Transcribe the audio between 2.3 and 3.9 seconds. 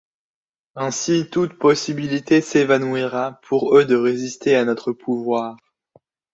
s'évanouira pour eux